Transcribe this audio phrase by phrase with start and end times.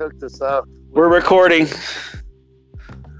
[0.00, 0.66] hooked us up.
[0.88, 1.68] We're recording.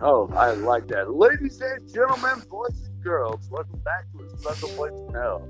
[0.01, 1.13] Oh, I like that.
[1.13, 5.47] Ladies and gentlemen, boys and girls, welcome back to a special place in hell.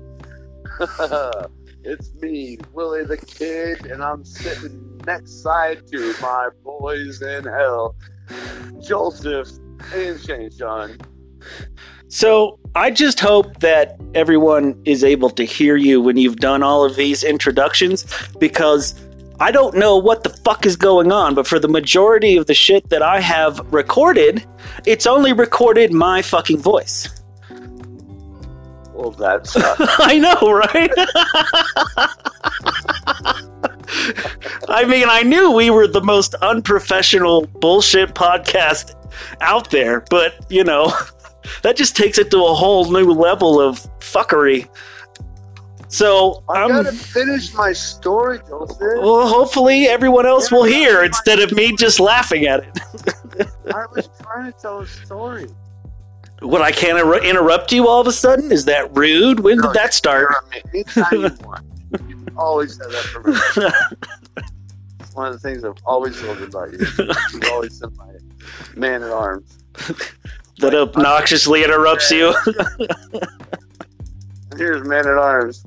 [1.85, 7.95] it's me, Willie the Kid, and I'm sitting next side to my boys in hell,
[8.81, 9.47] Joseph
[9.93, 10.97] and Shane Sean.
[12.09, 16.83] So I just hope that everyone is able to hear you when you've done all
[16.83, 18.05] of these introductions
[18.37, 18.95] because
[19.41, 22.53] I don't know what the fuck is going on, but for the majority of the
[22.53, 24.45] shit that I have recorded,
[24.85, 27.09] it's only recorded my fucking voice.
[28.93, 30.91] Well, that's I know, right?
[34.69, 38.93] I mean, I knew we were the most unprofessional bullshit podcast
[39.41, 40.93] out there, but you know,
[41.63, 44.69] that just takes it to a whole new level of fuckery.
[45.91, 48.77] So I I'm gotta finish my story, Joseph.
[48.79, 49.27] well.
[49.27, 53.49] Hopefully, everyone else will hear instead of me just laughing at it.
[53.75, 55.47] I was trying to tell a story.
[56.39, 58.53] What I can't inter- interrupt you all of a sudden?
[58.53, 59.41] Is that rude?
[59.41, 60.33] When did that start?
[60.73, 60.85] You
[62.37, 64.47] always have that for me.
[65.01, 66.79] It's one of the things I've always loved about you.
[67.33, 68.13] You've always been my
[68.77, 69.57] man at arms.
[70.59, 72.33] That obnoxiously interrupts you.
[74.57, 75.65] Here's man at arms.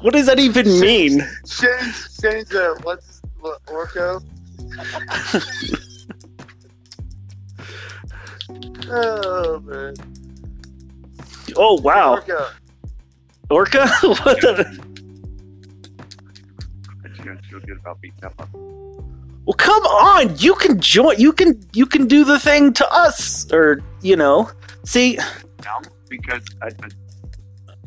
[0.00, 1.20] What does that even mean?
[1.46, 4.22] Change, change the what's what, Orko?
[8.90, 9.94] oh man,
[11.56, 12.50] Oh wow, Orko.
[13.50, 13.88] Orca!
[14.02, 14.90] what the?
[17.16, 20.36] She's feel good about beating up Well, come on!
[20.38, 21.18] You can join.
[21.18, 21.60] You can.
[21.72, 24.50] You can do the thing to us, or you know.
[24.84, 25.18] See,
[25.64, 26.88] now because I, I,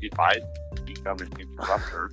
[0.01, 0.33] if I
[0.81, 2.11] become an interrupter.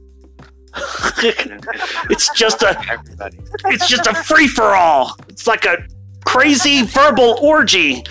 [2.11, 2.79] it's just a.
[2.89, 3.39] everybody.
[3.67, 5.17] It's just a free for all.
[5.29, 5.79] It's like a
[6.25, 8.05] crazy verbal orgy,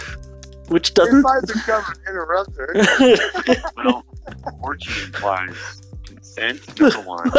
[0.67, 1.19] which doesn't.
[1.19, 2.73] If I become an interrupter,
[3.77, 4.03] Well,
[4.61, 5.81] orgy implies
[6.39, 6.79] consent.
[6.79, 7.29] Number one.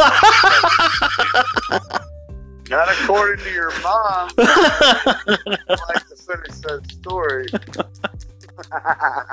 [2.70, 4.30] not according to your mom.
[4.38, 5.16] I
[5.68, 7.46] like to finish that story.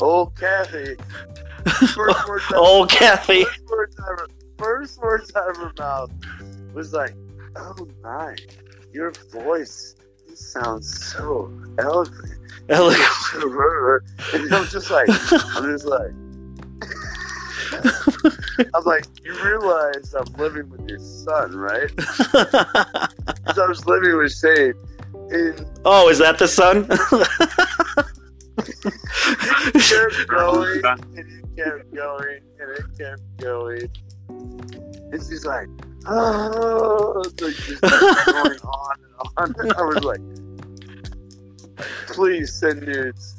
[0.00, 0.96] Old oh, Kathy.
[1.66, 1.96] First
[2.28, 3.44] words oh, Kathy.
[3.44, 4.26] First words out of her,
[4.58, 6.10] first words out mouth
[6.74, 7.14] was like,
[7.56, 8.36] "Oh my,
[8.92, 9.94] your voice
[10.34, 12.36] sounds so eloquent."
[12.68, 14.04] Eloquent.
[14.34, 16.12] and I'm just like, I'm just like,
[18.74, 21.90] I'm like, you realize I'm living with your son, right?
[23.40, 24.74] Because I was living with Shane,
[25.30, 26.86] and oh, is that the son?
[29.66, 29.82] It
[30.16, 33.90] kept going, and it kept going, and it kept going.
[34.28, 35.68] And she's like,
[36.06, 39.72] oh, it's like just going on and on.
[39.76, 40.20] I was like,
[42.08, 43.34] please send nudes.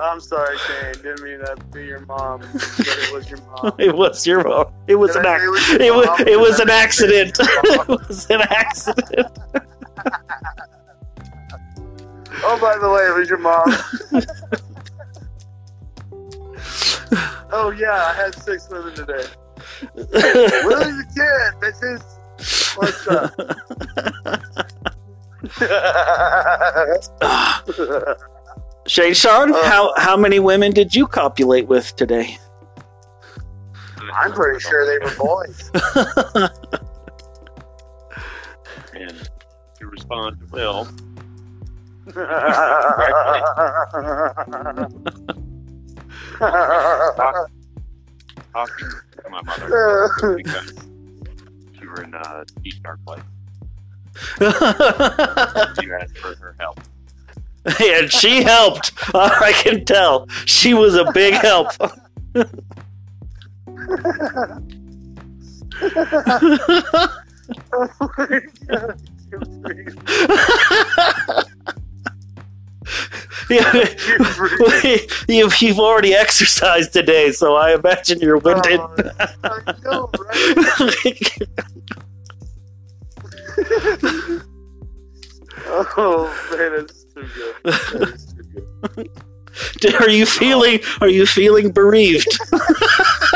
[0.00, 0.92] I'm sorry, Shane.
[1.02, 3.72] Didn't mean that to be your mom, but it was your mom.
[3.80, 4.66] it was your mom.
[4.86, 7.30] It was Did an I ac- say was your it was, it was an accident.
[7.30, 7.98] it was your it mom?
[8.08, 9.38] was an accident.
[12.44, 13.64] Oh, by the way, it was your mom.
[17.52, 19.24] oh yeah, I had six women today.
[19.94, 22.02] Willie the kid, bitches.
[22.76, 23.32] What's up?
[28.86, 32.38] Shane Sean, Uh, how how many women did you copulate with today?
[34.14, 35.70] I'm pretty sure they were boys.
[38.94, 39.30] And
[39.78, 40.88] to respond to Will,
[48.52, 48.88] talking
[49.22, 50.74] to my mother because
[51.80, 53.22] you were in a deep dark place.
[54.40, 56.80] You asked for her help.
[57.80, 58.92] and she helped.
[59.14, 60.26] I can tell.
[60.46, 61.72] She was a big help.
[67.72, 68.98] oh my God.
[75.28, 78.80] you've, you've already exercised today, so I imagine you're winded.
[78.80, 80.10] I know,
[80.98, 81.38] right?
[85.70, 87.54] Oh man, that's too good.
[87.64, 89.08] That is too
[89.82, 89.94] good.
[90.00, 90.80] are you feeling?
[91.00, 92.26] Are you feeling bereaved?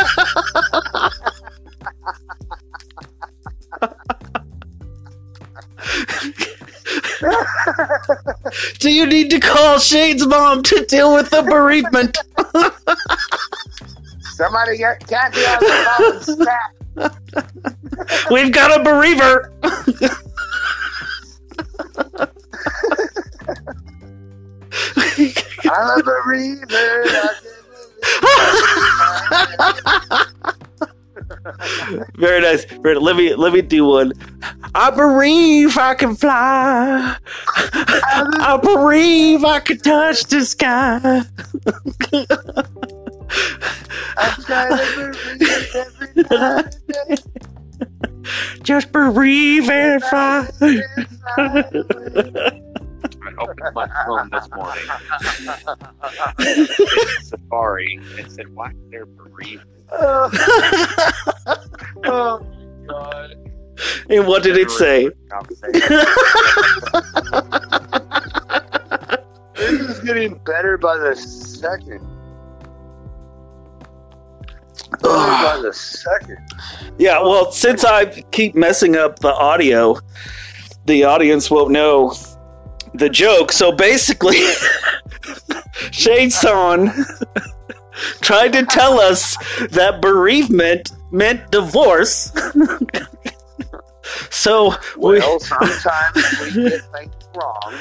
[8.79, 12.19] Do you need to call Shane's mom to deal with the bereavement?
[14.35, 16.47] Somebody get Kathy on the
[16.97, 17.11] phone.
[18.31, 19.53] We've got a bereaver.
[25.65, 27.05] I'm a bereaver.
[32.17, 32.65] Very nice.
[32.65, 34.13] Very, let me let me do one.
[34.75, 37.17] I believe I can fly.
[37.57, 41.23] I believe I can touch the sky.
[44.17, 46.77] I try to bereave every night.
[48.63, 50.49] Just bereave and fly.
[53.43, 54.85] I opened my phone this morning.
[57.23, 60.31] Safari and said, "Why is there bereavement?" oh,
[62.05, 63.37] oh my god.
[64.11, 65.11] And what did it say?
[69.55, 72.01] This is getting better by the second.
[75.01, 76.39] Better by the second.
[76.99, 79.99] Yeah, well, since I keep messing up the audio,
[80.87, 82.15] the audience won't know
[82.95, 83.53] the joke.
[83.53, 84.41] So basically,
[85.91, 86.93] Shane Son
[88.21, 89.37] tried to tell us
[89.71, 92.33] that bereavement meant divorce.
[94.31, 97.75] so we, sometimes we get things wrong.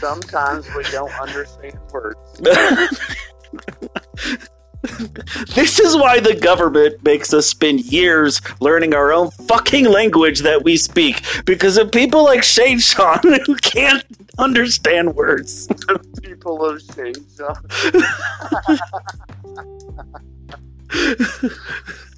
[0.00, 2.40] Sometimes we don't understand words.
[5.54, 10.64] this is why the government makes us spend years learning our own fucking language that
[10.64, 14.04] we speak because of people like Shane Sean who can't
[14.38, 15.68] understand words.
[16.22, 17.36] People of shades.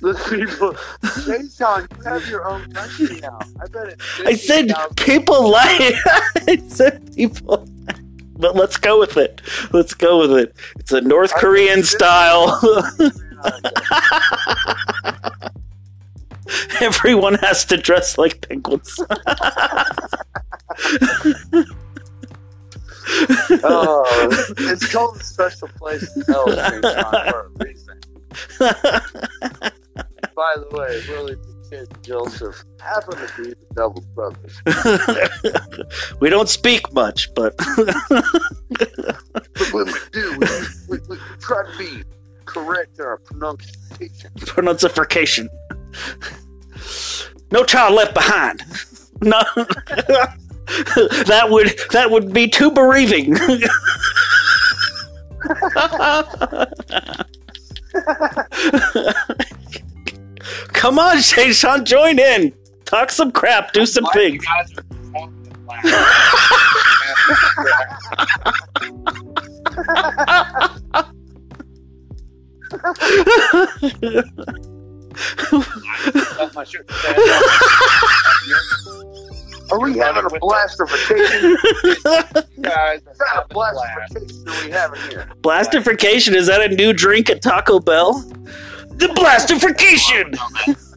[0.00, 0.76] the people.
[1.24, 3.38] Jason, you have your own country now.
[3.60, 4.00] I bet it.
[4.24, 5.96] I said people like
[6.48, 7.66] I said people
[8.42, 9.40] but let's go with it.
[9.72, 10.54] Let's go with it.
[10.78, 12.60] It's a North Korean style.
[16.80, 18.98] Everyone has to dress like penguins.
[23.64, 24.28] oh,
[24.58, 28.00] it's called a special place in hell, for a reason.
[30.34, 31.36] By the way, really.
[31.72, 34.60] And Joseph happen to be the double brothers.
[36.20, 38.24] we don't speak much, but But
[39.72, 40.46] when we do, we,
[40.88, 42.02] we, we try to be
[42.44, 44.30] correct in our pronunciation.
[44.46, 45.48] pronunciation.
[47.50, 48.62] No child left behind.
[49.22, 53.36] No, that would that would be too bereaving.
[60.72, 62.52] Come on, Shay Sean, join in.
[62.84, 64.44] Talk some crap, do some Why things.
[64.44, 65.82] guys are talking loud?
[75.22, 76.90] That's my shirt.
[79.70, 81.56] Are we having a blastification?
[82.60, 85.28] guys What kind of blastification are we having here?
[85.40, 88.22] Blastification is that a new drink at Taco Bell?
[88.96, 90.34] The blastification.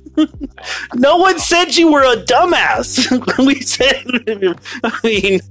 [0.93, 3.11] No one said you were a dumbass.
[3.45, 4.05] we said,
[4.83, 5.41] I mean,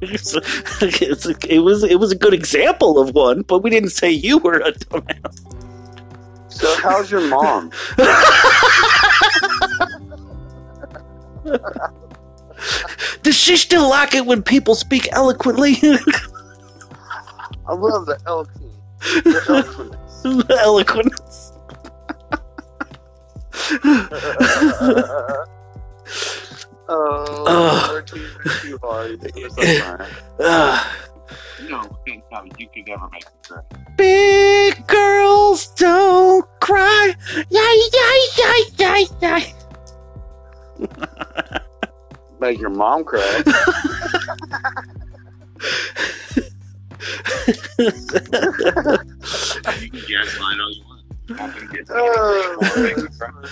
[1.50, 4.58] it was it was a good example of one, but we didn't say you were
[4.58, 5.40] a dumbass.
[6.50, 7.70] So, how's your mom?
[13.22, 15.76] Does she still like it when people speak eloquently?
[17.66, 18.72] I love the eloquent.
[19.00, 19.96] The eloquence.
[20.50, 21.52] Eloquence.
[26.88, 27.90] oh, Ugh.
[27.90, 28.28] we're too,
[28.60, 29.18] too hard.
[29.22, 29.96] It's okay.
[31.68, 32.22] No, can't
[32.58, 33.74] you could never make it correct.
[33.96, 37.14] Big girls don't cry.
[37.50, 39.54] Yay, yay, yay, yay, yay.
[42.40, 43.42] Make your mom cry.
[47.78, 47.90] You
[49.90, 51.02] can guess all you want.
[51.30, 51.88] I'm gonna get
[52.76, 53.48] make it correct.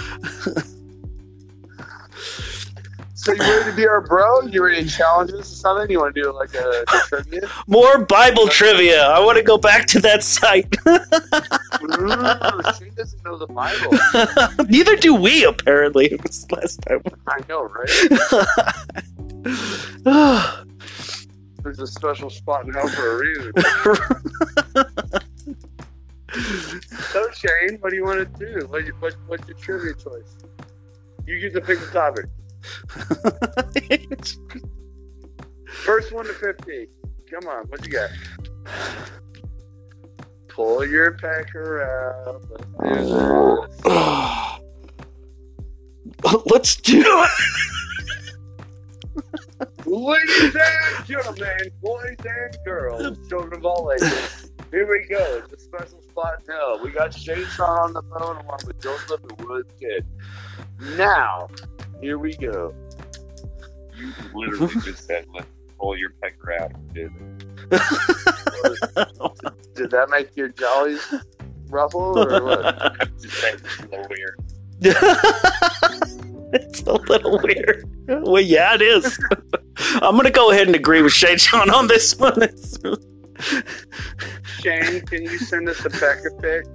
[3.20, 4.40] So, you ready to be our bro?
[4.46, 5.90] You ready to challenge us or something?
[5.90, 7.50] You want to do like a trivia?
[7.66, 9.02] More Bible trivia.
[9.02, 10.74] I want to go back to that site.
[10.86, 10.98] Ooh,
[12.78, 13.92] she doesn't know the Bible.
[14.70, 16.06] Neither do we, apparently.
[16.12, 17.02] It was last time.
[17.26, 17.68] I know,
[20.04, 20.54] right?
[21.60, 21.64] Ugh.
[21.64, 23.52] There's a special spot in hell for a reason.
[27.10, 28.66] So, Shane, what do you want to do?
[28.68, 30.36] What, what, what's your trivia choice?
[31.26, 32.26] You get to pick the topic.
[35.66, 36.86] First one to 50.
[37.30, 38.10] Come on, what you got?
[40.48, 42.44] Pull your pecker out.
[42.50, 43.82] Let's do
[46.22, 46.42] this.
[46.46, 47.30] Let's do it.
[49.90, 55.42] Ladies and gentlemen, boys and girls, children of all ages, here we go.
[55.42, 56.78] It's a special spot now.
[56.80, 60.06] We got Shane Shaw on the phone along with Joseph the Woods Kid.
[60.96, 61.48] Now,
[62.00, 62.72] here we go.
[63.96, 66.70] You literally just said, let's pull your pecker out.
[66.94, 67.10] Dude.
[69.74, 71.14] Did that make your jollies
[71.68, 72.80] ruffle or what?
[72.80, 74.38] I'm just saying it's a little weird.
[76.54, 77.88] it's a little weird.
[78.06, 79.18] Well, yeah, it is.
[80.02, 82.40] I'm gonna go ahead and agree with Shay John on this one.
[84.60, 86.66] Shane, can you send us a pecker pic?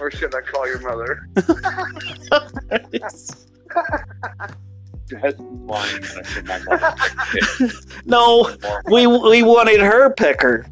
[0.00, 1.28] or should I call your mother?
[5.10, 6.04] That's lying.
[6.04, 7.70] I said my mom.
[8.04, 8.50] no,
[8.86, 10.66] we we wanted her picker.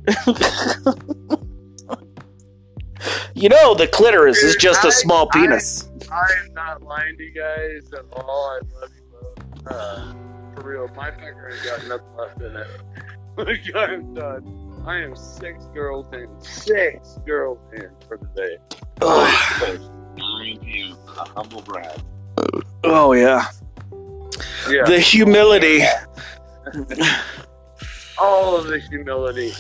[3.35, 5.88] you know, the clitoris is just a small I- penis.
[6.11, 8.51] I am not lying to you guys at all.
[8.51, 9.67] I love you both.
[9.73, 10.15] Uh,
[10.55, 12.67] for real, my pecker ain't got nothing left in it.
[13.39, 14.83] Like, I am done.
[14.85, 16.27] I am six girls in.
[16.41, 18.57] Six girls in for the day.
[19.01, 19.81] Ugh.
[20.17, 22.01] Nine you, a humble brag.
[22.83, 23.47] oh yeah,
[24.69, 24.83] Yeah.
[24.87, 25.83] the humility.
[28.21, 29.53] all of the humility.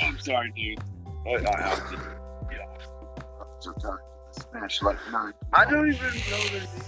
[0.00, 0.78] I'm sorry, dude.
[1.26, 2.06] I, I, I'm just,
[3.64, 3.70] yeah.
[3.70, 5.32] I'm so tired of this smash like nine.
[5.52, 6.84] I don't even know their names.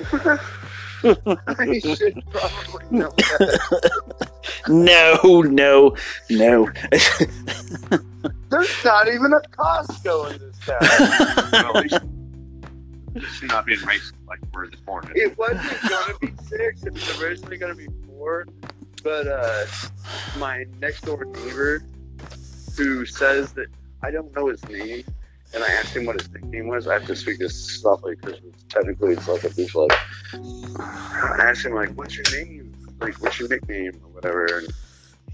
[1.46, 4.30] I should probably know that.
[4.66, 5.94] No, no,
[6.30, 6.66] no.
[8.48, 10.78] There's not even a Costco in this town.
[11.52, 12.00] Well, at least
[13.14, 15.12] it's not being racist like we're this morning.
[15.14, 16.84] it wasn't gonna be six.
[16.84, 18.46] It was originally gonna be four,
[19.02, 19.66] but uh,
[20.38, 21.82] my next door neighbor,
[22.76, 23.66] who says that
[24.04, 25.02] I don't know his name,
[25.54, 26.86] and I asked him what his nickname was.
[26.86, 29.92] I have to speak this softly because technically it's like a beef like.
[30.78, 32.74] I asked him like, "What's your name?
[33.00, 34.68] Like, what's your nickname or whatever?" And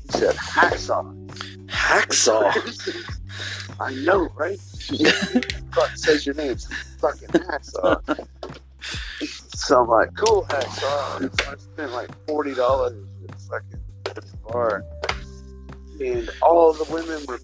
[0.03, 3.21] he said, "Hacksaw." Hacksaw.
[3.81, 4.61] I know, right?
[5.73, 6.67] Fuck says your name's
[7.01, 8.27] fucking Hacksaw.
[9.57, 11.23] So I'm like, cool Hacksaw.
[11.23, 12.95] And so I spent like forty dollars
[13.29, 13.81] at fucking
[14.15, 14.85] this bar.
[16.01, 17.41] And all the women were.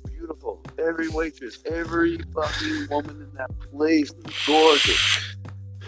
[0.78, 5.36] Every waitress, every fucking woman in that place was gorgeous.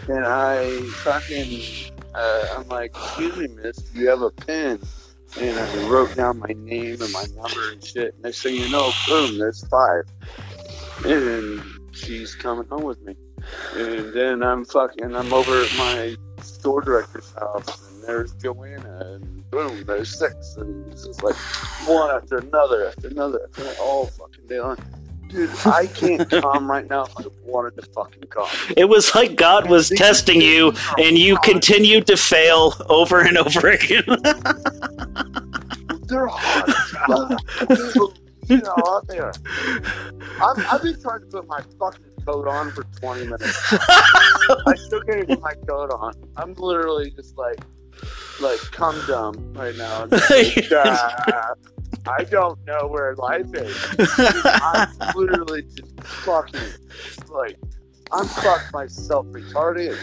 [0.07, 1.61] And I fucking,
[2.15, 4.79] uh, I'm like, excuse me, miss, you have a pen?
[5.39, 8.19] And I wrote down my name and my number and shit.
[8.23, 10.05] Next thing you know, boom, there's five.
[11.05, 13.15] And she's coming home with me.
[13.75, 19.49] And then I'm fucking, I'm over at my store director's house, and there's Joanna, and
[19.51, 20.55] boom, there's six.
[20.57, 21.35] And it's just like
[21.87, 24.77] one after another, after another, after another, all fucking day long.
[25.27, 28.47] Dude, I can't come right now I wanted to fucking come.
[28.75, 33.69] It was like God was testing you, and you continued to fail over and over
[33.69, 34.03] again.
[36.07, 37.31] They're hot as fuck.
[37.61, 37.93] I can't
[38.47, 39.33] believe how hot they are.
[40.41, 43.67] I'm, I've been trying to put my fucking coat on for 20 minutes.
[43.71, 46.13] I still can't even put my coat on.
[46.35, 47.59] I'm literally just like,
[48.41, 50.05] like, come dumb right now.
[50.05, 51.53] Like, "Ah,
[52.07, 53.75] I don't know where life is.
[54.45, 56.59] I'm literally just fucking,
[57.29, 57.57] like,
[58.11, 59.97] I'm fucked myself retarded.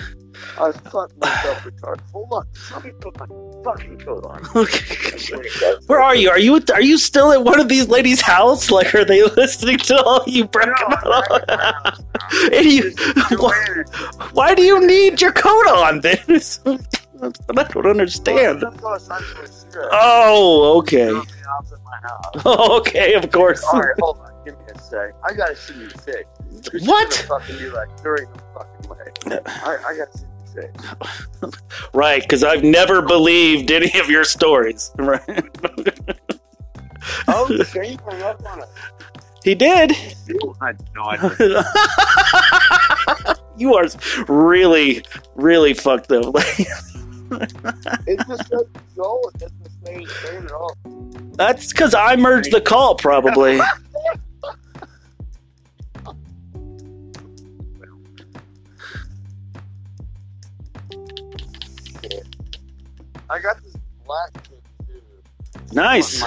[0.58, 2.00] I fucked myself retarded.
[2.12, 3.26] Hold on, let me put my
[3.64, 4.44] fucking coat on.
[5.86, 6.28] Where are you?
[6.30, 8.70] Are you are you still at one of these ladies' house?
[8.70, 11.98] Like, are they listening to all you bragging No, about?
[12.52, 12.92] And you,
[13.38, 13.84] why,
[14.32, 16.18] why do you need your coat on then?
[17.20, 18.64] That's what I don't understand.
[19.92, 21.10] Oh, okay.
[22.44, 23.62] Oh, okay, of course.
[23.64, 24.32] All right, hold on.
[24.44, 25.14] Give me a sec.
[25.24, 26.26] I gotta see you sick.
[26.84, 27.12] What?
[27.28, 29.40] Fucking be like, there ain't no fucking way.
[29.46, 30.74] I, I gotta see you sick.
[31.92, 34.92] Right, because I've never believed any of your stories.
[34.98, 35.20] Right.
[37.28, 38.68] Oh, Shane hung up on us.
[39.44, 39.92] he did.
[40.60, 41.16] I no, I
[43.56, 43.86] you are
[44.28, 45.04] really,
[45.34, 46.34] really fucked up.
[47.30, 49.30] It just doesn't go.
[49.34, 50.76] It doesn't stay straight at all.
[51.34, 53.60] That's because I merged the call, probably.
[63.28, 65.02] I got this black kid too.
[65.72, 66.20] Nice.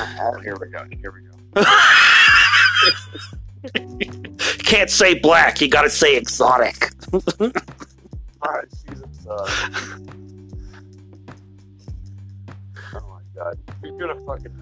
[0.43, 0.85] Here we go.
[1.01, 1.29] Here we go.
[4.63, 5.59] Can't say black.
[5.61, 6.91] You gotta say exotic.
[7.13, 7.21] All
[8.43, 9.49] right, she's uh,
[13.39, 13.57] god,
[13.99, 14.53] gonna fucking.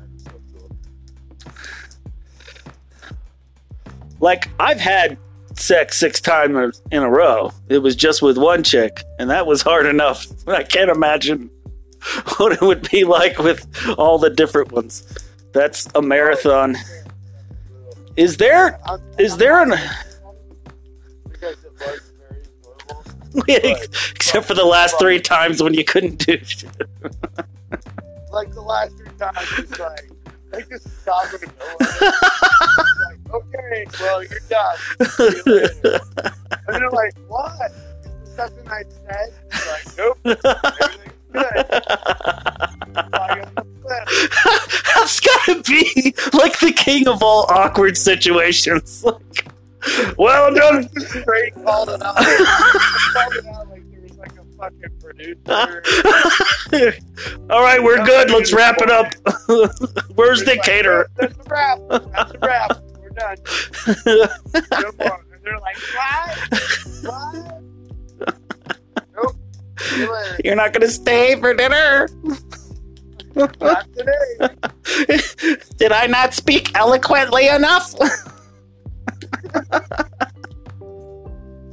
[4.19, 5.17] Like I've had
[5.55, 7.51] sex six times in a row.
[7.69, 10.25] It was just with one chick, and that was hard enough.
[10.47, 11.49] I can't imagine
[12.37, 13.67] what it would be like with
[13.97, 15.03] all the different ones.
[15.53, 16.75] That's a marathon.
[18.15, 18.79] Is there
[19.17, 19.73] is there an
[23.47, 26.69] except for the last three times when you couldn't do shit.
[28.31, 30.09] Like the last three times, it's like
[30.51, 31.77] they just stop in the middle.
[31.79, 32.17] Of
[33.05, 34.77] like, okay, well you're done.
[35.45, 35.99] You.
[36.67, 37.71] And they're like, what?
[38.23, 39.33] Is something I said?
[39.51, 40.17] Like, nope.
[40.25, 41.65] Everything's good.
[44.95, 49.05] That's gotta be like the king of all awkward situations.
[49.87, 52.15] Like, well just straight called it out.
[52.17, 53.67] called it out
[54.57, 55.83] fucking producer.
[57.49, 58.29] all right, we're good.
[58.31, 59.13] Let's wrap it up.
[60.15, 61.07] Where's the caterer?
[61.15, 61.79] That's a wrap.
[61.89, 62.77] That's a wrap.
[62.99, 63.37] We're done.
[64.71, 65.25] No more.
[65.33, 66.37] And they're like, what?
[67.03, 67.63] What?
[69.15, 69.35] Nope.
[70.43, 72.09] You're not gonna stay for dinner.
[73.35, 74.49] Not today.
[75.77, 77.93] Did I not speak eloquently enough?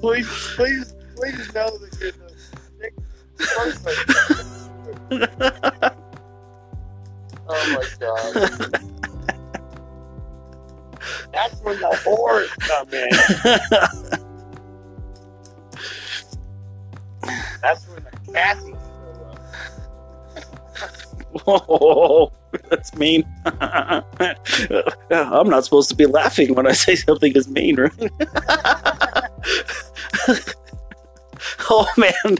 [0.05, 2.34] Please, please, please know that you're the sixth person.
[7.47, 8.35] Oh my god.
[11.33, 13.11] That's when the whores come in.
[17.61, 18.11] That's when the
[19.21, 19.27] up.
[21.47, 22.31] Oh,
[22.71, 23.25] that's mean.
[25.11, 27.93] I'm not supposed to be laughing when I say something is mean, right?
[31.71, 32.37] oh man.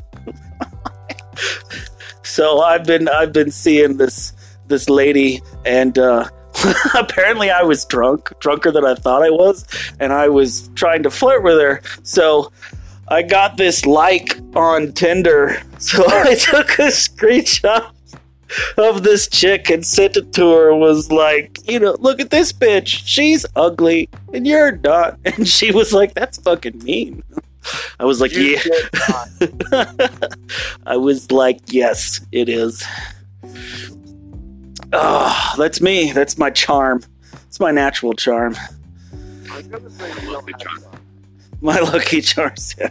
[2.23, 4.33] So I've been I've been seeing this
[4.67, 6.29] this lady and uh
[6.95, 9.67] apparently I was drunk, drunker than I thought I was,
[9.99, 11.83] and I was trying to flirt with her.
[12.05, 12.53] So
[13.09, 15.63] I got this like on Tinder.
[15.85, 17.93] So I took a screenshot
[18.79, 22.55] of this chick and sent it to her was like, you know, look at this
[22.55, 23.03] bitch.
[23.05, 25.19] She's ugly and you're not.
[25.25, 27.23] And she was like, that's fucking mean.
[28.01, 29.25] I was like, You yeah.
[30.87, 32.85] I was like, yes, it is.
[34.93, 36.13] Oh, that's me.
[36.13, 37.03] That's my charm.
[37.49, 38.57] It's my natural charm.
[39.51, 40.83] I'm gonna say you don't have Charm.
[41.61, 42.75] My lucky charms.
[42.79, 42.91] Yeah.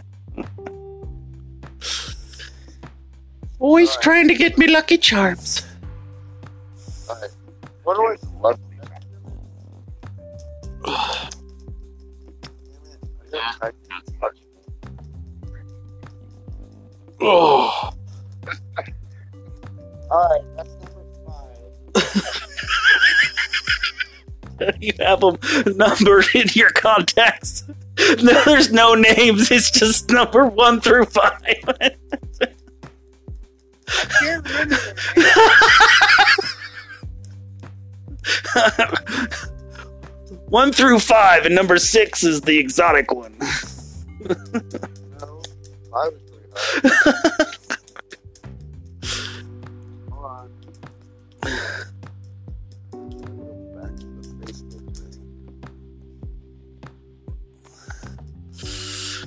[3.58, 4.02] Always Alright.
[4.02, 5.64] trying to get me lucky charms.
[7.08, 7.30] Alright.
[7.84, 8.58] What do I love?
[17.26, 17.90] Oh.
[20.10, 21.02] Alright, that's number
[24.60, 24.76] five.
[24.80, 25.38] you have them
[25.76, 27.64] numbered in your contacts.
[28.22, 29.50] No, there's no names.
[29.50, 31.40] It's just number one through five.
[31.46, 31.90] I
[34.20, 35.34] can't remember their names.
[40.48, 43.36] one through five, and number six is the exotic one.
[43.38, 43.46] No,
[45.94, 46.23] I was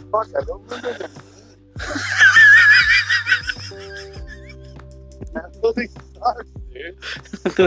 [0.10, 1.10] Fuck, I don't remember
[5.33, 6.97] that really sucks, dude.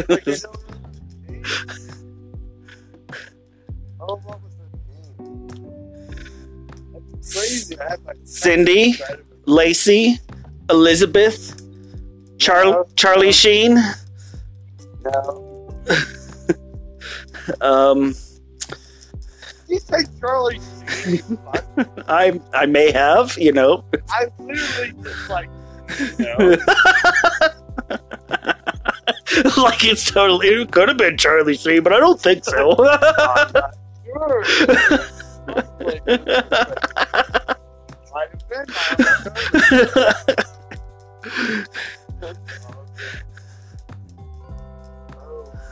[0.09, 0.59] Like, I don't.
[4.01, 4.55] Oh, what was
[4.89, 5.45] name?
[6.93, 7.79] That's crazy.
[7.79, 8.85] I had my Cindy?
[9.51, 10.19] Lacey,
[10.71, 11.61] Elizabeth,
[12.39, 12.87] Char- No.
[12.97, 13.79] Charlie Sheen.
[15.05, 15.47] No.
[17.63, 18.15] Um,
[19.69, 21.39] You say Charlie Sheen?
[22.09, 23.83] I I may have, you know.
[24.11, 25.49] I literally just like,
[26.19, 26.57] you know,
[29.63, 32.77] like it's totally it could have been Charlie Sheen, but I don't think so.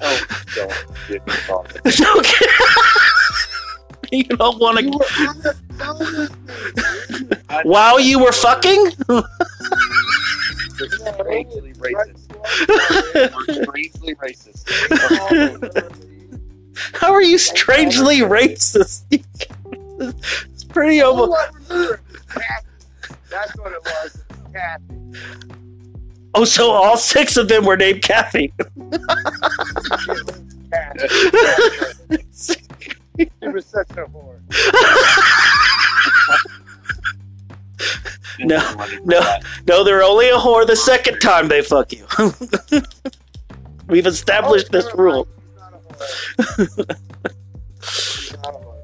[0.01, 0.19] Oh,
[0.55, 0.73] don't
[1.07, 1.81] get me talking.
[1.85, 2.45] It's okay.
[4.11, 4.97] you don't want You to.
[4.97, 8.91] were on the phone with While you were fucking,
[11.19, 12.27] strangely racist.
[13.47, 14.65] We're strangely racist.
[17.01, 19.03] how are you strangely racist?
[20.51, 21.33] It's pretty almost.
[21.39, 21.93] I remember.
[21.93, 22.67] It was Kathy.
[23.29, 24.23] That's what it was.
[24.51, 25.19] Kathy.
[26.33, 28.53] Oh, so all six of them were named Kathy.
[33.17, 34.39] It was such a whore.
[38.39, 39.37] No, no,
[39.67, 42.07] no, they're only a whore the second time they fuck you.
[43.87, 45.27] We've established Oh, this rule.
[46.41, 46.97] She's a whore.
[47.83, 48.77] She's not a whore.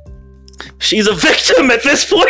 [0.80, 2.30] She's a victim at this point.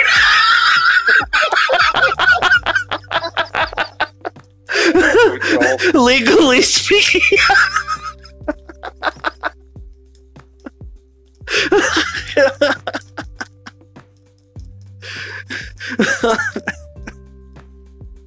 [5.93, 7.21] Legally speaking.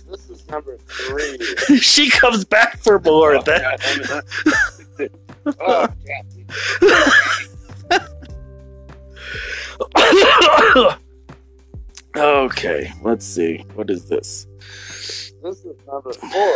[0.09, 1.39] This is number three.
[1.79, 4.25] she comes back for more of that.
[5.61, 5.87] Oh,
[13.03, 13.65] let's see.
[13.75, 14.47] What is this?
[15.43, 16.55] This is number four.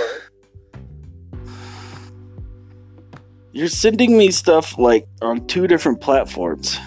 [3.53, 6.79] You're sending me stuff like on two different platforms.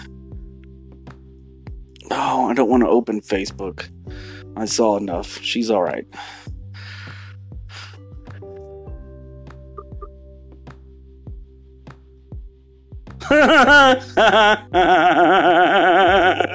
[2.10, 3.88] Oh, I don't want to open Facebook.
[4.56, 5.40] I saw enough.
[5.40, 5.82] She's all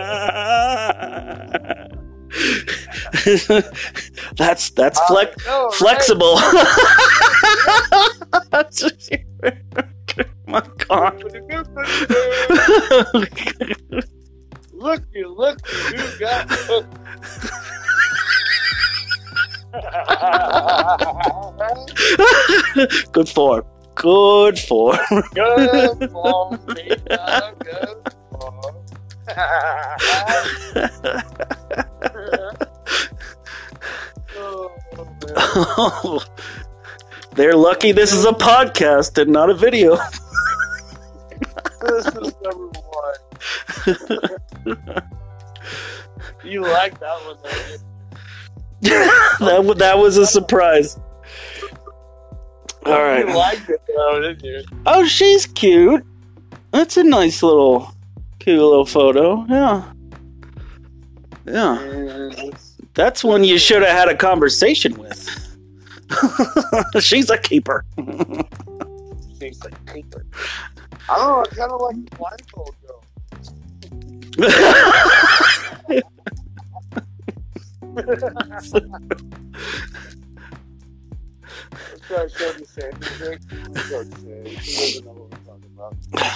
[4.36, 5.74] that's that's flex I know, right?
[5.74, 6.36] flexible.
[10.48, 11.24] My God.
[14.74, 15.60] Look, you look,
[15.92, 16.98] you got hooked.
[23.14, 23.64] Good form.
[23.96, 24.98] Good form.
[25.34, 27.98] Good for me, uh, good
[28.30, 28.74] for.
[35.36, 36.24] Oh.
[37.36, 39.98] They're lucky this is a podcast and not a video.
[41.84, 43.18] This is number one.
[46.46, 47.38] you like that one,
[48.82, 50.98] that w- that was a surprise.
[52.86, 54.64] All You liked it, though, didn't you?
[54.86, 56.06] Oh, she's cute.
[56.72, 57.94] That's a nice little,
[58.40, 59.46] cute little photo.
[59.50, 59.84] Yeah.
[61.46, 61.78] Yeah.
[61.82, 62.58] Mm,
[62.94, 65.30] That's one you should have had a conversation with.
[67.02, 67.86] she's a keeper.
[69.40, 70.26] She's a keeper.
[71.10, 71.40] I don't know.
[71.42, 73.04] I kind of like the blindfold girl.
[81.72, 83.42] Let's try to show the same music.
[83.88, 84.58] Show the same.
[84.60, 85.70] She doesn't know what we're talking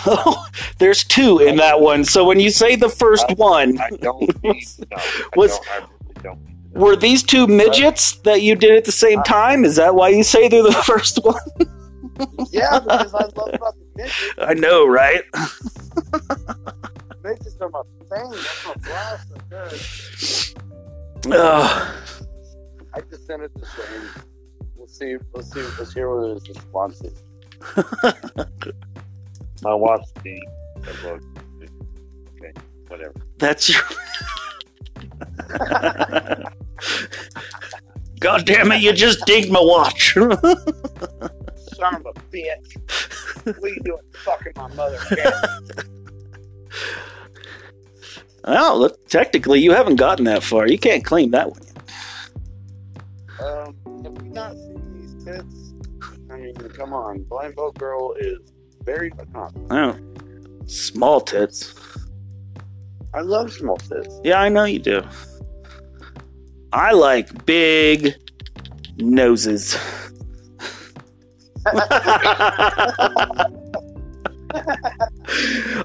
[0.05, 0.49] about.
[0.77, 2.03] There's two in that one.
[2.05, 4.87] So when you say the first one, I don't need to.
[4.95, 5.01] I,
[5.35, 5.87] Was- don't, I really
[6.27, 6.85] don't need to know.
[6.85, 9.65] were these two midgets that you did at the same uh, time?
[9.65, 11.35] Is that why you say they're the first one?
[12.51, 14.33] Yeah, because I love fucking midgets.
[14.39, 15.23] I know, right?
[17.23, 18.31] Midgets are my thing.
[18.31, 19.27] That's my blast.
[19.49, 21.33] Good.
[21.33, 21.95] Ugh.
[22.93, 24.23] I just sent it to Shane.
[24.75, 25.17] We'll see.
[25.33, 25.61] Let's see.
[25.77, 27.23] Let's hear what his response is.
[29.63, 30.39] Watched the,
[30.75, 31.19] the.
[32.37, 32.53] Okay,
[32.87, 33.13] whatever.
[33.37, 33.83] That's your.
[38.19, 38.81] God damn it!
[38.81, 40.13] You just dinged my watch.
[40.13, 40.31] Son
[41.95, 42.77] of a bitch.
[43.45, 44.97] What are you doing fucking my mother?
[48.45, 50.67] well, look, technically, you haven't gotten that far.
[50.67, 51.61] You can't claim that one.
[53.39, 55.73] um, have you not seen these tits?
[56.31, 57.23] I mean, come on.
[57.23, 58.39] Blindfold Girl is
[58.83, 59.67] very accomplished.
[59.71, 59.95] Oh,
[60.65, 61.73] small tits.
[63.17, 64.21] I love small tits.
[64.23, 65.01] Yeah, I know you do.
[66.71, 68.13] I like big
[68.97, 69.75] noses.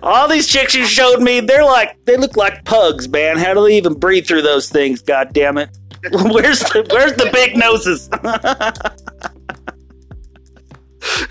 [0.03, 3.38] All these chicks you showed me, they're like they look like pugs, man.
[3.38, 5.01] How do they even breathe through those things?
[5.01, 5.71] God damn it!
[6.12, 8.11] Where's the Where's the big noses?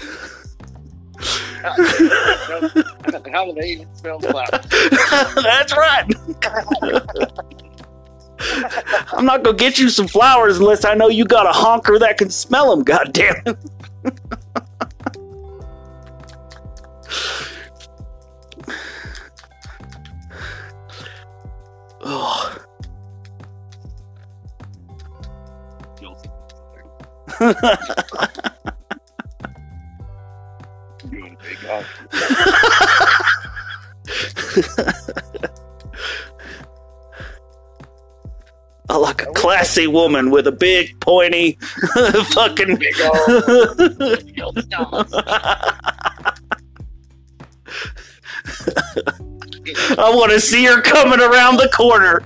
[1.62, 4.50] How do they even smell flowers?
[5.36, 6.12] That's right.
[9.14, 12.18] I'm not gonna get you some flowers unless I know you got a honker that
[12.18, 12.84] can smell them.
[12.84, 13.58] God damn it!
[22.04, 22.58] Oh.
[31.22, 31.58] Doing a big.
[38.90, 41.60] I like a classy woman with a big, pointy,
[42.34, 42.78] fucking.
[42.78, 43.14] Big old.
[49.98, 52.24] I want to see her coming around the corner.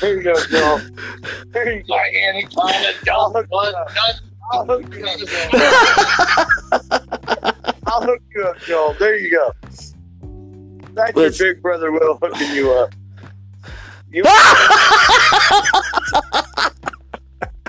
[0.00, 0.34] Here you go,
[1.64, 1.64] Joel.
[1.64, 1.96] Here you go.
[1.96, 2.08] My
[2.72, 3.76] anaconda don't want
[4.52, 5.50] I'll hook you up, Joel.
[7.86, 8.94] I'll hook you up, Joel.
[8.98, 9.52] There you go.
[10.94, 12.92] That's Let's- your big brother Will hooking you up.
[14.10, 14.22] You,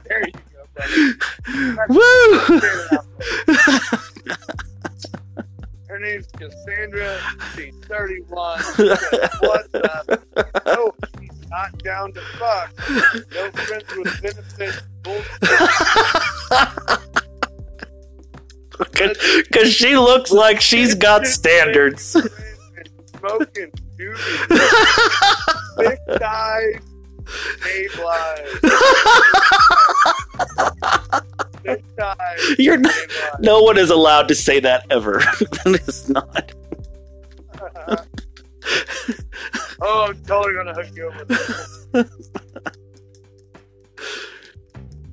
[0.03, 1.13] there you go, buddy.
[1.89, 2.59] Woo!
[5.87, 7.17] Her name's Cassandra.
[7.55, 8.59] She's 31.
[8.59, 10.07] She said, What's up?
[10.67, 11.14] No, she's
[11.49, 12.71] not down to fuck.
[13.33, 14.81] No friends with benefits.
[15.03, 15.39] Bullshit.
[19.49, 22.03] Because she looks like she's got standards.
[23.19, 24.47] Smoking doobies.
[25.77, 26.81] Thick thighs.
[27.63, 28.59] Babe lives.
[31.97, 32.55] Thighs.
[32.59, 32.93] You're not,
[33.39, 35.21] no one is allowed to say that ever.
[35.65, 36.53] it's not.
[39.81, 41.87] oh, I'm totally gonna hook you up with this.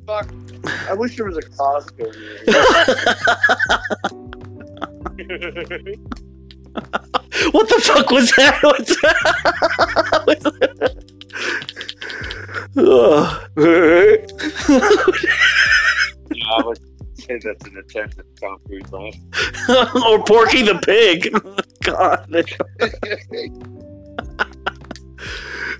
[0.06, 0.32] Fuck.
[0.88, 2.42] I wish there was a Costco here.
[7.52, 8.58] What the fuck was that?
[10.24, 10.92] What's that?
[12.76, 13.48] Ugh.
[16.34, 16.78] Yeah, I would
[17.18, 18.26] say that's an attempt at
[18.66, 19.14] Cruise laugh.
[20.06, 21.30] or Porky the Pig.
[21.82, 22.26] God.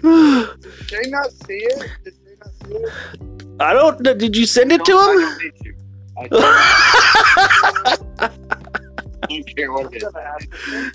[0.03, 1.90] Did they not see it?
[2.05, 2.92] Did they not see it?
[3.61, 4.03] I don't.
[4.03, 5.21] Did you send it to I him?
[5.21, 5.75] don't need you.
[6.18, 6.45] I don't,
[8.23, 8.31] I
[9.29, 10.03] don't care what it is.
[10.05, 10.92] gonna ask them.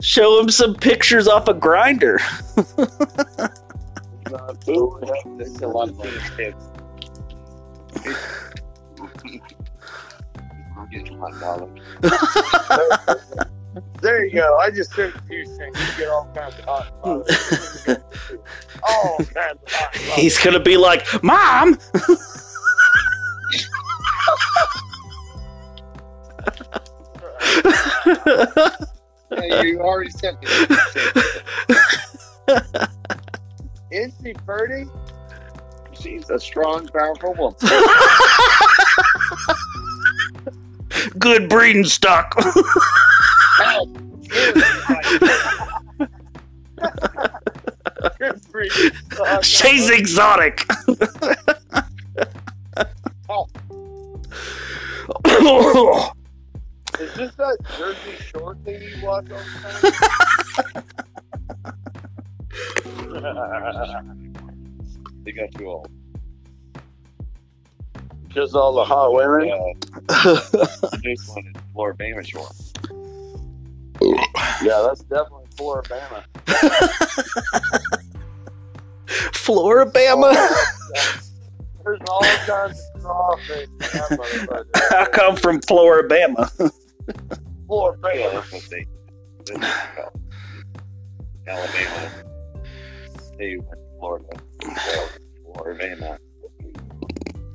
[0.00, 2.18] Show him some pictures off a Grindr.
[5.36, 6.64] There's a lot of these kids.
[10.76, 11.80] I'm getting hot dollars.
[14.00, 14.56] There you go.
[14.56, 16.92] I just sent to you saying you get all kinds of hot
[18.88, 19.94] all kinds of hot.
[19.94, 21.78] He's gonna be like, "Mom,
[29.30, 30.48] Yeah, you already sent me.
[33.90, 34.86] Is she pretty?
[35.92, 37.58] She's a strong, powerful woman.
[41.18, 42.34] good breeding stock."
[45.20, 45.70] Help!
[48.18, 48.90] Good for you.
[49.42, 50.66] She's exotic.
[53.28, 53.46] oh.
[56.98, 59.90] Is this that Jersey Shore thing you watch all the
[60.62, 60.84] time?
[65.24, 65.86] they got you all.
[68.28, 69.50] Just all the hot women.
[70.08, 70.34] Uh,
[71.02, 72.48] this one is Floribama Shore.
[74.66, 76.24] Yeah, that's definitely Floribama.
[79.06, 80.32] Floribama.
[81.84, 83.68] There's all kinds of crawfish.
[83.68, 84.92] in that motherfucker.
[84.92, 86.50] I come from Floribama.
[86.58, 86.68] Yeah,
[87.68, 88.32] Floribama.
[88.32, 88.84] that's what they.
[89.38, 90.20] That's what it's called.
[91.46, 92.10] Alabama.
[93.38, 94.36] They went to Florida.
[94.84, 95.06] So,
[95.54, 96.18] Floribama.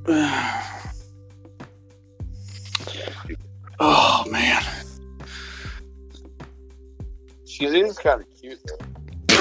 [3.81, 4.63] oh man.
[7.51, 8.77] She is kind of cute though.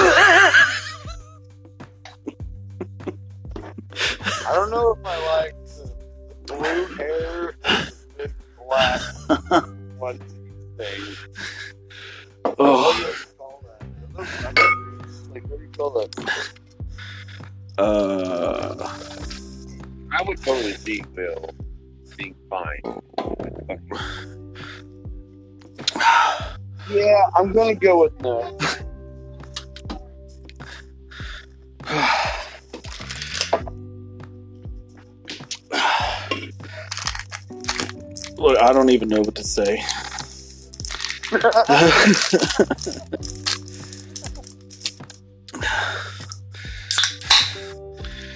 [4.45, 7.55] I don't know if I like the blue hair,
[8.17, 8.29] the
[8.67, 9.01] black
[9.97, 10.19] one
[10.77, 11.15] thing.
[12.57, 12.91] Oh.
[12.99, 14.45] you call that?
[14.45, 16.11] Are those- Like, what do you call that?
[17.77, 18.97] Uh.
[20.11, 21.49] I would totally see Bill
[22.17, 22.81] being fine.
[26.89, 28.57] Yeah, I'm gonna go with no.
[38.37, 39.83] Look, I don't even know what to say.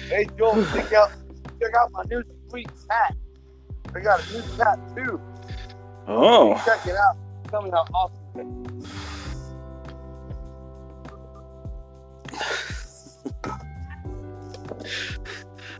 [0.08, 1.10] Hey Joel, check out
[1.60, 3.16] check out my new sweet hat.
[3.94, 5.20] I got a new tattoo.
[6.06, 6.62] oh.
[6.64, 7.16] Check it out.
[7.50, 8.25] Tell me how awesome.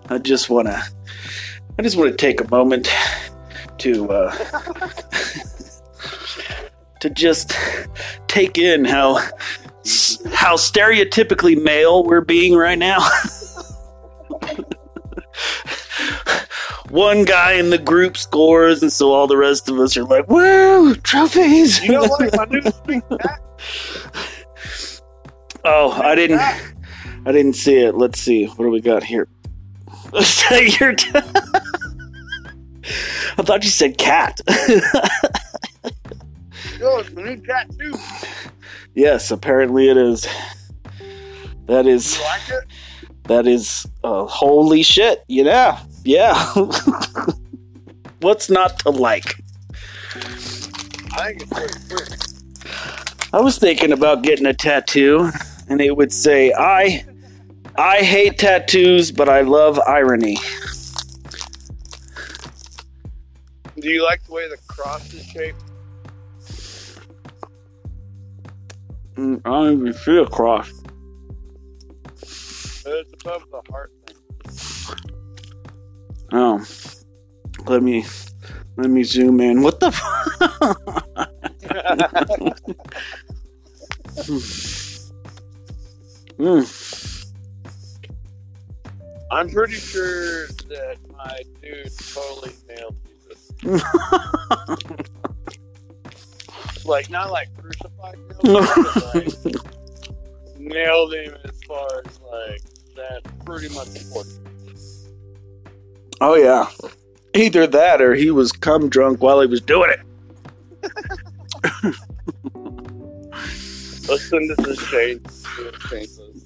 [0.09, 0.83] I just want to.
[1.79, 2.91] I just want to take a moment
[3.79, 4.31] to uh,
[7.01, 7.57] to just
[8.27, 9.17] take in how
[10.33, 13.09] how stereotypically male we're being right now.
[16.97, 20.31] One guy in the group scores, and so all the rest of us are like,
[20.31, 23.39] "Woo, trophies!" You don't like my new sweet hat?
[25.63, 26.39] Oh, I didn't.
[26.41, 27.97] I didn't see it.
[27.97, 28.47] Let's see.
[28.47, 29.29] What do we got here?
[30.81, 31.21] Your t- I
[33.43, 34.41] thought you said cat.
[36.81, 37.95] Yo, it's new tattoo.
[38.95, 40.27] yes, apparently it is.
[41.67, 42.65] That is You like it?
[43.25, 45.23] that is uh, holy shit.
[45.29, 46.55] Yeah, yeah.
[48.21, 49.37] What's not to like?
[50.15, 52.17] I think it's pretty pretty.
[53.33, 55.31] I was thinking about getting a tattoo,
[55.69, 57.05] and it would say, "I,
[57.77, 60.39] I hate tattoos, but I love irony."
[63.79, 65.63] Do you like the way the cross is shaped?
[69.17, 70.71] Mm, I don't even see a cross.
[72.23, 73.93] It's above the heart.
[76.39, 76.63] Oh,
[77.67, 78.05] let me
[78.77, 79.63] let me zoom in.
[79.63, 79.87] What the?
[79.87, 80.03] F-
[86.39, 87.27] mm.
[89.31, 93.51] I'm pretty sure that my dude totally nailed Jesus.
[96.85, 99.29] like not like crucified nailed him, but like
[100.59, 102.61] nailed him as far as like
[102.95, 104.47] that's pretty much important.
[106.21, 106.69] Oh yeah,
[107.35, 110.01] either that or he was cum drunk while he was doing it.
[114.09, 115.25] Listen to this Shane.
[115.29, 116.43] See what Shane says.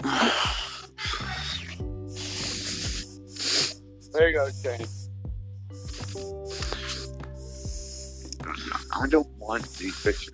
[4.13, 4.85] There you go, Shane.
[8.93, 10.33] I don't want these pictures.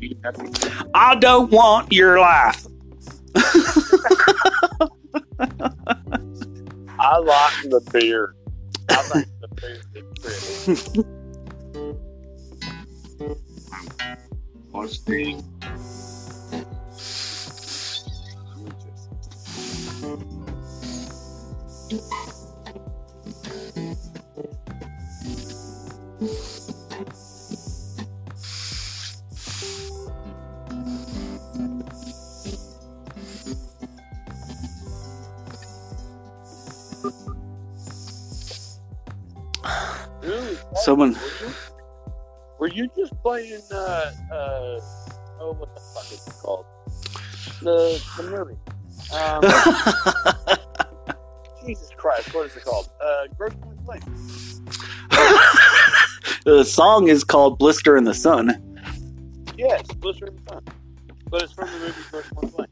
[0.00, 2.67] You have to- I don't want your life.
[7.08, 8.34] I like the beer.
[8.90, 9.08] I
[9.40, 9.80] the pretty.
[14.72, 15.42] What's the?
[40.88, 41.52] Someone- were you,
[42.58, 43.60] were you just playing?
[43.70, 44.80] Uh, uh,
[45.38, 46.64] oh, what the fuck is it called?
[47.60, 48.56] The the movie.
[49.12, 49.42] Um,
[51.66, 52.88] Jesus Christ, what is it called?
[53.04, 54.02] Uh, Point Blank.
[56.46, 58.80] the song is called "Blister in the Sun."
[59.58, 60.62] Yes, Blister in the Sun.
[61.28, 62.70] But it's from the movie Point Blank.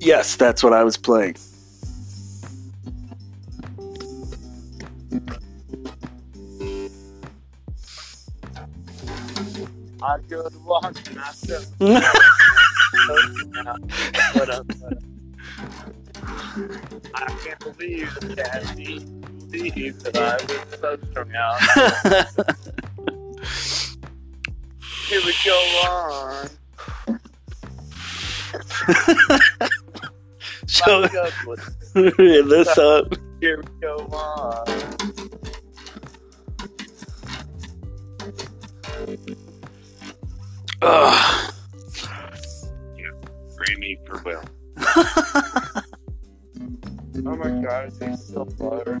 [0.00, 1.36] Yes, that's what I was playing.
[10.24, 11.32] I go to walk and I.
[14.32, 14.64] What up?
[14.78, 15.02] What up?
[17.14, 19.00] I can't believe that he
[19.50, 21.60] believed that I was so strung out.
[25.08, 26.48] Here we go on.
[30.66, 31.02] so
[31.94, 33.04] this uh,
[33.40, 34.90] Here we go on.
[40.84, 41.54] ugh.
[43.56, 44.44] Grammy for Will.
[47.26, 49.00] Oh my god, it tastes so butter.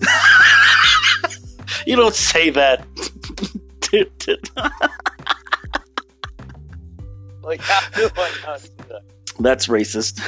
[1.86, 2.86] you don't say that.
[7.42, 9.02] Like, how do I not do that?
[9.40, 10.20] That's racist.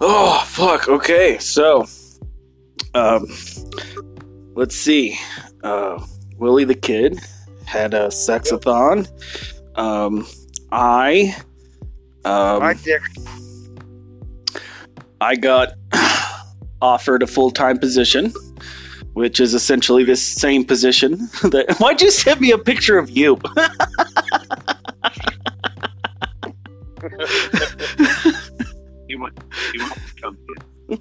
[0.00, 0.88] Oh fuck.
[0.88, 1.86] Okay, so
[2.94, 3.26] um
[4.54, 5.18] let's see.
[5.62, 6.04] Uh
[6.38, 7.18] Willie the Kid
[7.66, 9.08] had a sexathon.
[9.76, 10.26] Um
[10.70, 11.36] I
[12.24, 13.02] um My dick.
[15.20, 15.72] I got
[16.80, 18.32] offered a full time position,
[19.14, 21.28] which is essentially this same position.
[21.42, 23.38] That why'd you send me a picture of you?
[29.18, 29.32] might,
[29.76, 30.56] might come here.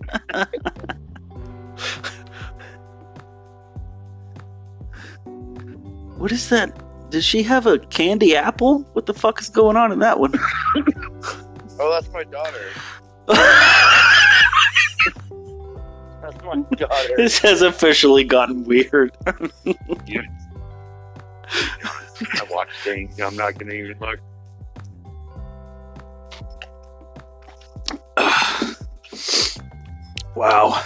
[6.17, 6.83] what is that?
[7.09, 8.79] Does she have a candy apple?
[8.93, 10.33] What the fuck is going on in that one?
[11.79, 12.69] oh, that's my daughter.
[16.21, 17.13] that's my daughter.
[17.15, 19.15] This has officially gotten weird.
[19.25, 19.31] I
[22.49, 24.19] watch things I'm not going to even look.
[30.37, 30.79] Wow.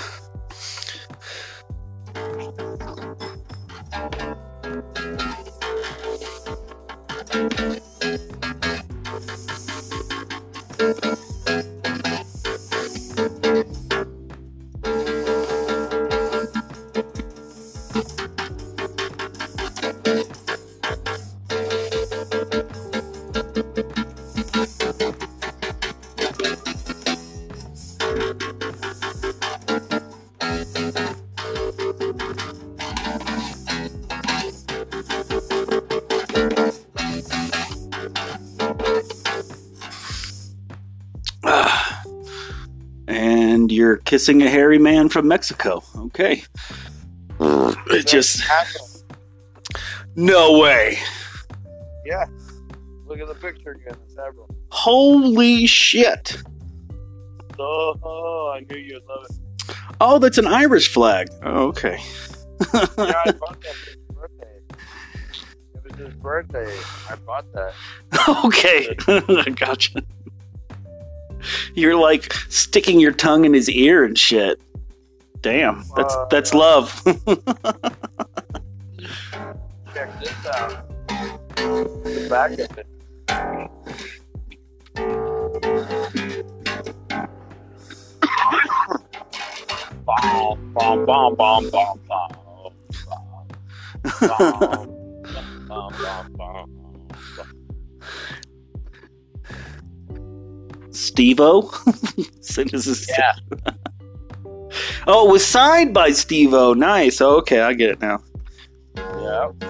[44.12, 45.82] Kissing a hairy man from Mexico.
[45.96, 46.44] Okay.
[47.40, 47.78] Mm.
[47.92, 48.44] It just
[50.18, 51.00] no way.
[52.06, 52.26] Yeah.
[53.06, 53.96] Look at the picture again.
[54.06, 54.54] It's Avril.
[54.70, 56.44] Holy shit.
[57.58, 59.76] Oh, I knew you'd love it.
[60.02, 61.30] Oh, that's an Irish flag.
[61.44, 61.98] Oh, okay.
[62.74, 64.60] Yeah, I bought that for his birthday.
[65.74, 66.78] It was his birthday.
[67.10, 67.74] I bought that.
[68.44, 68.94] okay.
[69.56, 70.04] gotcha.
[71.74, 74.60] You're like sticking your tongue in his ear and shit.
[75.42, 75.84] Damn.
[75.96, 77.02] That's Uh, that's love.
[79.94, 80.88] Check this out.
[81.58, 82.88] The back of it.
[90.06, 92.38] Bom, bom, bom, bom, bom, bom.
[94.22, 94.88] Bom,
[95.68, 96.81] bom, bom, bom.
[101.02, 101.72] Stevo?
[102.42, 102.64] So
[103.18, 103.34] Yeah.
[105.06, 106.78] Oh, it was signed by Stevo.
[106.78, 107.20] Nice.
[107.20, 108.24] Oh, okay, I get it now.
[108.96, 109.64] Yep.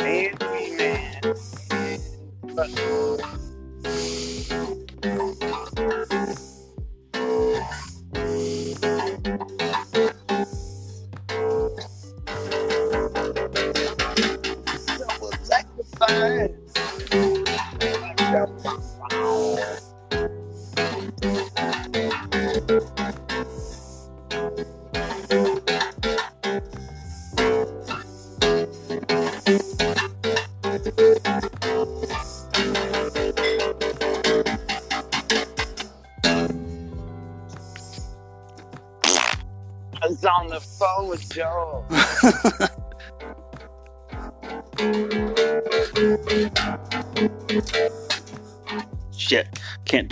[0.00, 1.22] Andy man.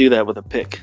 [0.03, 0.81] Do that with a pick.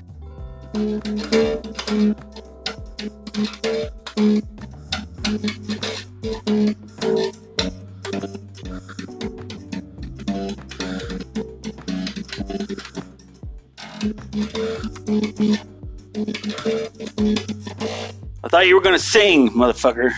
[18.42, 20.12] I thought you were gonna sing, motherfucker.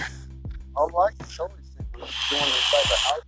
[0.78, 1.56] I'm like thinking
[1.93, 3.22] of going inside the house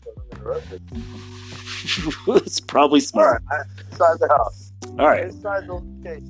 [2.46, 3.42] it's probably smart.
[3.50, 4.73] right, inside the house.
[5.00, 5.24] All right.
[5.26, 6.30] Inside the location.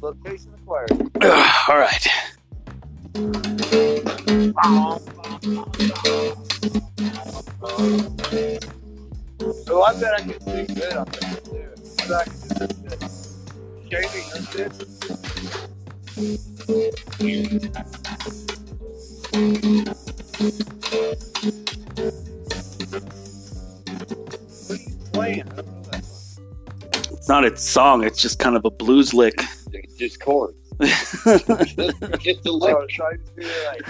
[0.00, 0.90] Location acquired.
[1.68, 2.06] All right.
[9.70, 11.68] Oh, I bet I can sing good on this too.
[12.00, 13.00] I bet I can do good.
[13.90, 14.74] Shaving and this.
[24.66, 25.77] What are you playing?
[27.28, 29.34] It's not a song, it's just kind of a blues lick.
[29.70, 30.56] It's just chords.
[30.80, 32.90] Get the lick.
[32.90, 33.82] Should I just do it like,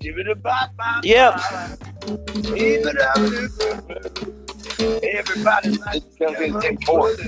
[0.00, 1.40] give it a bop, bop, Yep.
[2.42, 4.18] Give it up, bop, bop.
[5.04, 7.20] Everybody likes It's gonna be the same chord.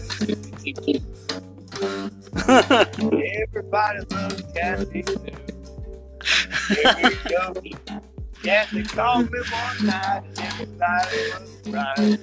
[3.46, 5.20] Everybody loves Kathy too.
[6.74, 7.55] Here we go.
[8.42, 12.18] Kathy called me one night and everybody was right.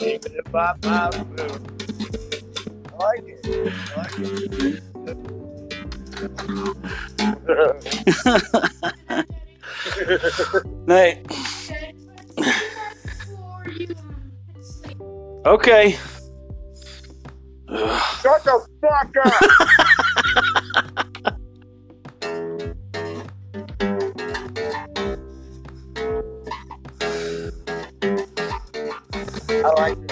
[0.00, 1.44] Give it a bop, bop, boo.
[1.44, 1.75] I
[2.98, 3.40] like it.
[3.86, 4.18] I like
[13.80, 13.96] it.
[15.46, 15.92] Okay.
[18.22, 19.32] Shut the fuck up!
[29.48, 30.02] I like it.
[30.02, 30.05] I like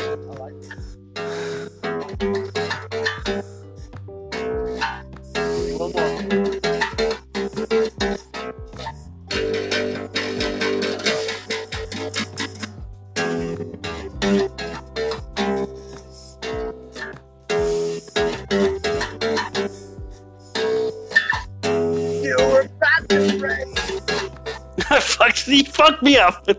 [25.84, 26.46] fucked me up.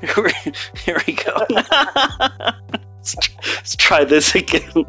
[0.00, 0.32] here, we,
[0.84, 1.46] here we go.
[1.50, 4.84] let's, try, let's try this again.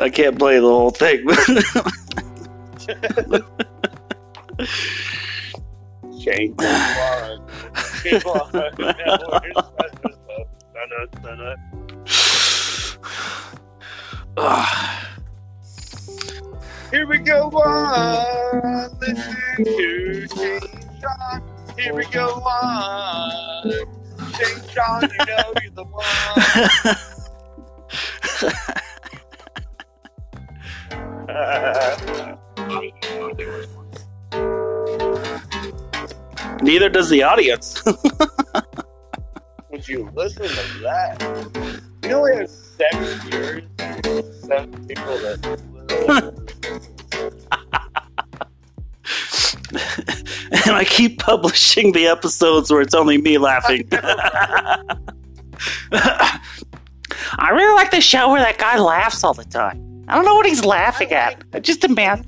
[0.00, 1.26] I can't play the whole thing.
[6.20, 6.54] Shane.
[16.90, 18.98] Here we go on.
[19.00, 20.60] Listen to Shane
[21.00, 21.42] Sean.
[21.78, 23.70] Here we go on.
[24.34, 26.96] Shane Sean, you know you're the one.
[36.74, 37.80] Neither does the audience.
[39.70, 41.22] Would you listen to that?
[42.02, 43.62] You know we have seven years,
[44.40, 45.38] seven people that
[50.66, 53.88] and I keep publishing the episodes where it's only me laughing.
[53.92, 54.82] I
[57.52, 60.02] really like the show where that guy laughs all the time.
[60.08, 61.62] I don't know what he's laughing at.
[61.62, 62.24] Just a man.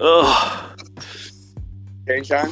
[0.00, 0.74] Oh,
[2.08, 2.50] Okay, Sean?